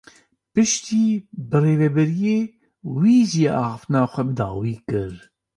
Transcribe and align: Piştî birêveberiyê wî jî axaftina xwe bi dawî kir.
Piştî 0.53 1.05
birêveberiyê 1.49 2.39
wî 2.99 3.17
jî 3.31 3.45
axaftina 3.61 4.03
xwe 4.11 4.23
bi 4.27 4.33
dawî 4.39 4.75
kir. 4.89 5.13